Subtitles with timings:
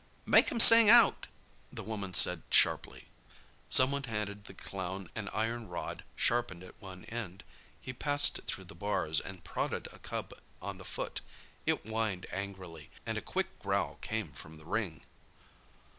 [0.25, 1.27] "Make 'em sing out!"
[1.71, 3.05] the woman said sharply.
[3.69, 7.43] Someone handed the clown an iron rod sharpened at one end.
[7.79, 11.21] He passed it through the bars, and prodded a cub on the foot.
[11.67, 15.05] It whined angrily, and a quick growl came from the ring.